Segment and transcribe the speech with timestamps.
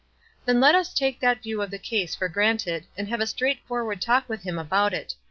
[0.45, 4.01] "Then let us take that view of the case for granted, and have a straightforward
[4.01, 5.13] talk with him about it.